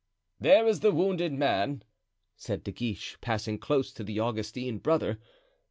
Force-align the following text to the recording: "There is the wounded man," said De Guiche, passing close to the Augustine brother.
"There 0.39 0.65
is 0.65 0.79
the 0.79 0.91
wounded 0.91 1.31
man," 1.31 1.83
said 2.35 2.63
De 2.63 2.71
Guiche, 2.71 3.19
passing 3.21 3.59
close 3.59 3.93
to 3.93 4.03
the 4.03 4.19
Augustine 4.19 4.79
brother. 4.79 5.19